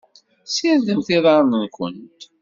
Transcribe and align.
Ssirdemt 0.47 1.07
iḍarren-nwent. 1.15 2.21